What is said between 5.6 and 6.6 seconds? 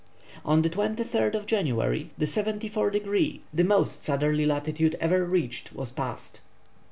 was passed.